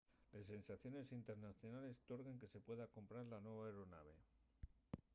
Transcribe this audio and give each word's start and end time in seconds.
les 0.53 0.63
sanciones 0.67 1.11
internacionales 1.17 1.99
torguen 2.07 2.39
que 2.39 2.51
se 2.53 2.63
pueda 2.67 2.91
comprar 2.97 3.23
la 3.27 3.39
nueva 3.39 3.67
aeronave 3.67 4.15